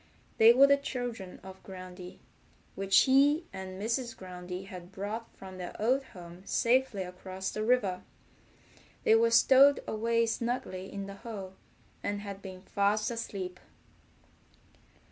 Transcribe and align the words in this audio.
They 0.39 0.51
were 0.51 0.65
the 0.65 0.77
children 0.77 1.39
of 1.43 1.61
Groundy, 1.61 2.17
which 2.73 3.01
he 3.01 3.45
and 3.53 3.79
Mrs. 3.79 4.15
Groundy 4.17 4.65
had 4.65 4.91
brought 4.91 5.29
from 5.37 5.59
their 5.59 5.79
old 5.79 6.03
home 6.05 6.41
safely 6.43 7.03
across 7.03 7.51
the 7.51 7.63
river. 7.63 8.01
They 9.03 9.13
were 9.13 9.29
stowed 9.29 9.81
away 9.85 10.25
snugly 10.25 10.91
in 10.91 11.05
the 11.05 11.17
hole, 11.21 11.53
and 12.01 12.21
had 12.21 12.41
been 12.41 12.63
fast 12.63 13.11
asleep. 13.11 13.59